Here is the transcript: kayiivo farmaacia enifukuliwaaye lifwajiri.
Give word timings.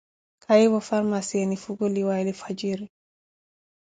kayiivo 0.43 0.79
farmaacia 0.87 1.41
enifukuliwaaye 1.45 2.23
lifwajiri. 2.27 2.85